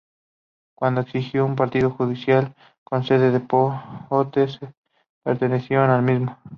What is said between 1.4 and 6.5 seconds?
un partido judicial con sede en Potes, pertenecieron al mismo.